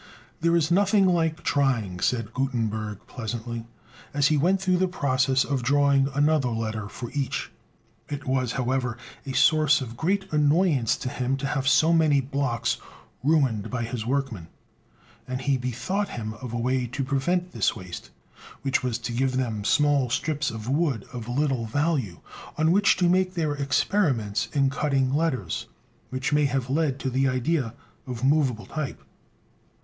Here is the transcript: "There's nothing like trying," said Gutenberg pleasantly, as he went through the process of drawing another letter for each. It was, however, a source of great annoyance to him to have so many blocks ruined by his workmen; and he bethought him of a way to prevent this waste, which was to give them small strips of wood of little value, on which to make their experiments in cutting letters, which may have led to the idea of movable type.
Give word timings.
"There's 0.39 0.71
nothing 0.71 1.05
like 1.05 1.43
trying," 1.43 1.99
said 1.99 2.33
Gutenberg 2.33 3.05
pleasantly, 3.05 3.67
as 4.15 4.29
he 4.29 4.35
went 4.35 4.59
through 4.59 4.77
the 4.77 4.87
process 4.87 5.43
of 5.45 5.61
drawing 5.61 6.07
another 6.15 6.49
letter 6.49 6.89
for 6.89 7.11
each. 7.13 7.51
It 8.09 8.25
was, 8.25 8.53
however, 8.53 8.97
a 9.27 9.33
source 9.33 9.79
of 9.79 9.95
great 9.95 10.25
annoyance 10.33 10.97
to 10.97 11.09
him 11.09 11.37
to 11.37 11.45
have 11.45 11.67
so 11.67 11.93
many 11.93 12.19
blocks 12.19 12.77
ruined 13.23 13.69
by 13.69 13.83
his 13.83 14.03
workmen; 14.03 14.47
and 15.27 15.39
he 15.39 15.55
bethought 15.55 16.09
him 16.09 16.33
of 16.33 16.51
a 16.51 16.57
way 16.57 16.87
to 16.87 17.03
prevent 17.03 17.51
this 17.51 17.75
waste, 17.75 18.09
which 18.63 18.81
was 18.81 18.97
to 18.97 19.11
give 19.11 19.37
them 19.37 19.63
small 19.63 20.09
strips 20.09 20.49
of 20.49 20.67
wood 20.67 21.05
of 21.13 21.29
little 21.29 21.67
value, 21.67 22.21
on 22.57 22.71
which 22.71 22.97
to 22.97 23.07
make 23.07 23.35
their 23.35 23.53
experiments 23.53 24.47
in 24.51 24.71
cutting 24.71 25.13
letters, 25.13 25.67
which 26.09 26.33
may 26.33 26.45
have 26.45 26.71
led 26.71 26.97
to 26.97 27.11
the 27.11 27.27
idea 27.27 27.75
of 28.07 28.23
movable 28.23 28.65
type. 28.65 29.03